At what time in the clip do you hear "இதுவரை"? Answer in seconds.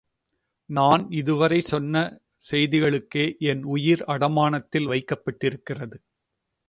1.11-1.59